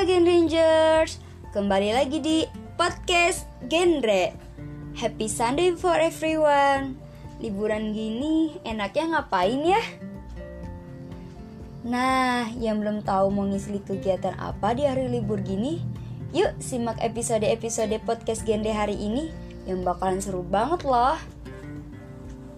Gen 0.00 0.24
Rangers, 0.24 1.20
kembali 1.52 1.92
lagi 1.92 2.24
di 2.24 2.48
podcast 2.80 3.44
Genre. 3.68 4.32
Happy 4.96 5.28
Sunday 5.28 5.76
for 5.76 5.92
everyone. 5.92 6.96
Liburan 7.36 7.92
gini 7.92 8.56
enaknya 8.64 9.12
ngapain 9.12 9.60
ya? 9.60 9.82
Nah, 11.84 12.48
yang 12.56 12.80
belum 12.80 13.04
tahu 13.04 13.28
mau 13.28 13.44
ngisi 13.44 13.76
kegiatan 13.84 14.40
apa 14.40 14.72
di 14.72 14.88
hari 14.88 15.04
libur 15.12 15.36
gini, 15.44 15.84
yuk 16.32 16.56
simak 16.64 16.96
episode-episode 17.04 18.00
podcast 18.08 18.48
Genre 18.48 18.72
hari 18.72 18.96
ini 18.96 19.28
yang 19.68 19.84
bakalan 19.84 20.16
seru 20.16 20.40
banget 20.40 20.80
loh. 20.88 21.20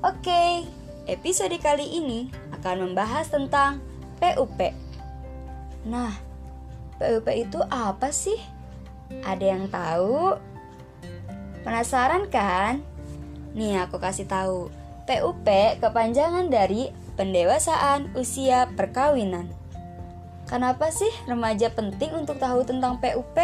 Oke, 0.06 0.62
episode 1.10 1.58
kali 1.58 1.90
ini 1.90 2.30
akan 2.54 2.86
membahas 2.86 3.34
tentang 3.34 3.82
PUP. 4.22 4.70
Nah, 5.90 6.30
PUP 7.02 7.26
itu 7.34 7.58
apa 7.66 8.14
sih? 8.14 8.38
Ada 9.26 9.42
yang 9.58 9.66
tahu? 9.66 10.38
Penasaran 11.66 12.30
kan? 12.30 12.78
Nih 13.58 13.82
aku 13.82 13.98
kasih 13.98 14.30
tahu. 14.30 14.70
PUP 15.02 15.46
kepanjangan 15.82 16.46
dari 16.46 16.94
pendewasaan 17.18 18.14
usia 18.14 18.70
perkawinan. 18.78 19.50
Kenapa 20.46 20.94
sih 20.94 21.10
remaja 21.26 21.74
penting 21.74 22.14
untuk 22.14 22.38
tahu 22.38 22.62
tentang 22.62 23.02
PUP? 23.02 23.34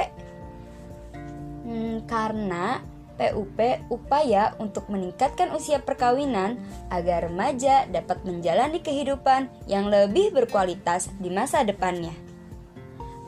Hmm, 1.66 2.06
karena 2.06 2.78
PUP 3.18 3.58
upaya 3.90 4.54
untuk 4.62 4.86
meningkatkan 4.86 5.50
usia 5.50 5.82
perkawinan 5.82 6.62
agar 6.94 7.26
remaja 7.26 7.90
dapat 7.90 8.22
menjalani 8.22 8.78
kehidupan 8.78 9.50
yang 9.66 9.90
lebih 9.90 10.30
berkualitas 10.30 11.10
di 11.18 11.26
masa 11.26 11.66
depannya. 11.66 12.27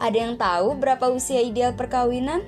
Ada 0.00 0.16
yang 0.16 0.34
tahu 0.40 0.80
berapa 0.80 1.12
usia 1.12 1.44
ideal 1.44 1.76
perkawinan? 1.76 2.40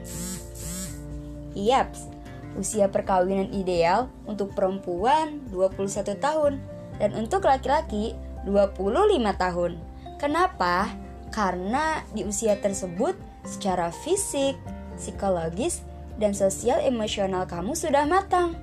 Yaps, 1.52 2.08
usia 2.56 2.88
perkawinan 2.88 3.52
ideal 3.52 4.08
untuk 4.24 4.56
perempuan 4.56 5.44
21 5.52 6.16
tahun 6.16 6.56
dan 6.96 7.12
untuk 7.12 7.44
laki-laki 7.44 8.16
25 8.48 8.96
tahun. 9.36 9.72
Kenapa? 10.16 10.88
Karena 11.28 12.00
di 12.16 12.24
usia 12.24 12.56
tersebut 12.56 13.12
secara 13.44 13.92
fisik, 13.92 14.56
psikologis, 14.96 15.84
dan 16.16 16.32
sosial 16.32 16.80
emosional 16.80 17.44
kamu 17.44 17.76
sudah 17.76 18.08
matang. 18.08 18.56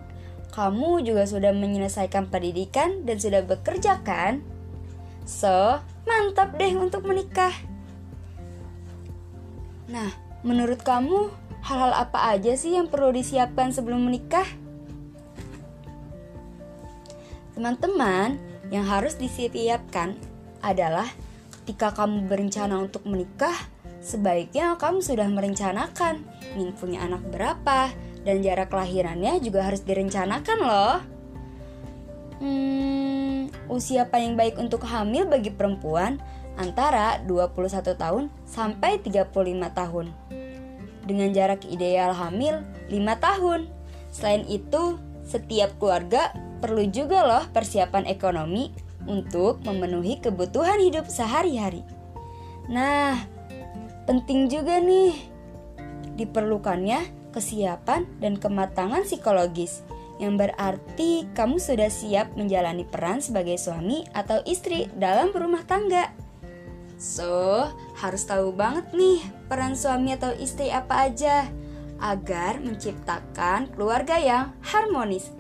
Kamu 0.50 1.06
juga 1.06 1.30
sudah 1.30 1.54
menyelesaikan 1.54 2.34
pendidikan 2.34 3.06
dan 3.06 3.22
sudah 3.22 3.46
bekerja 3.46 4.02
kan? 4.02 4.42
So, 5.30 5.78
mantap 6.10 6.58
deh 6.58 6.74
untuk 6.74 7.06
menikah. 7.06 7.54
Nah, 9.90 10.14
menurut 10.46 10.86
kamu 10.86 11.34
hal-hal 11.66 11.94
apa 11.98 12.38
aja 12.38 12.54
sih 12.54 12.78
yang 12.78 12.86
perlu 12.86 13.10
disiapkan 13.10 13.74
sebelum 13.74 14.06
menikah? 14.06 14.46
Teman-teman, 17.58 18.38
yang 18.70 18.86
harus 18.86 19.18
disiapkan 19.18 20.14
adalah 20.62 21.10
ketika 21.60 21.92
kamu 21.92 22.30
berencana 22.30 22.78
untuk 22.78 23.02
menikah, 23.10 23.58
sebaiknya 24.00 24.78
kamu 24.78 25.02
sudah 25.02 25.26
merencanakan 25.26 26.22
ingin 26.56 26.72
punya 26.78 27.04
anak 27.04 27.26
berapa 27.34 27.90
dan 28.24 28.46
jarak 28.46 28.70
kelahirannya 28.70 29.42
juga 29.42 29.66
harus 29.66 29.82
direncanakan 29.82 30.60
loh. 30.62 30.98
Hmm, 32.40 33.52
usia 33.68 34.08
paling 34.08 34.40
baik 34.40 34.56
untuk 34.56 34.86
hamil 34.88 35.28
bagi 35.28 35.52
perempuan 35.52 36.22
antara 36.60 37.24
21 37.24 37.96
tahun 37.96 38.28
sampai 38.44 39.00
35 39.00 39.32
tahun. 39.72 40.12
Dengan 41.08 41.32
jarak 41.32 41.64
ideal 41.66 42.12
hamil 42.12 42.62
5 42.92 43.00
tahun. 43.24 43.72
Selain 44.12 44.44
itu, 44.46 45.00
setiap 45.24 45.80
keluarga 45.80 46.36
perlu 46.60 46.84
juga 46.92 47.24
loh 47.24 47.44
persiapan 47.56 48.06
ekonomi 48.12 48.76
untuk 49.08 49.64
memenuhi 49.64 50.20
kebutuhan 50.20 50.84
hidup 50.84 51.08
sehari-hari. 51.08 51.82
Nah, 52.68 53.40
Penting 54.10 54.50
juga 54.50 54.82
nih 54.82 55.14
diperlukannya 56.18 57.30
kesiapan 57.30 58.10
dan 58.18 58.42
kematangan 58.42 59.06
psikologis 59.06 59.86
yang 60.18 60.34
berarti 60.34 61.30
kamu 61.38 61.62
sudah 61.62 61.94
siap 61.94 62.34
menjalani 62.34 62.90
peran 62.90 63.22
sebagai 63.22 63.62
suami 63.62 64.10
atau 64.18 64.42
istri 64.50 64.90
dalam 64.98 65.30
rumah 65.30 65.62
tangga. 65.62 66.10
So, 67.00 67.64
harus 67.96 68.28
tahu 68.28 68.52
banget 68.52 68.92
nih 68.92 69.24
peran 69.48 69.72
suami 69.72 70.20
atau 70.20 70.36
istri 70.36 70.68
apa 70.68 71.08
aja 71.08 71.48
agar 72.04 72.60
menciptakan 72.60 73.72
keluarga 73.72 74.20
yang 74.20 74.52
harmonis 74.60 75.32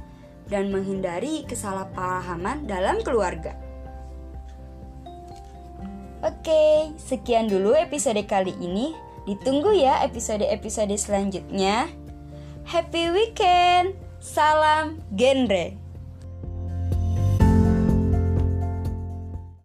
dan 0.47 0.71
menghindari 0.71 1.43
kesalahpahaman 1.43 2.63
dalam 2.63 3.03
keluarga. 3.03 3.59
Oke, 6.23 6.95
sekian 6.95 7.51
dulu 7.51 7.75
episode 7.75 8.23
kali 8.23 8.55
ini. 8.59 8.95
Ditunggu 9.27 9.75
ya 9.75 9.99
episode-episode 10.07 10.95
selanjutnya. 10.95 11.91
Happy 12.63 13.11
weekend. 13.11 13.99
Salam 14.19 14.99
genre. 15.15 15.88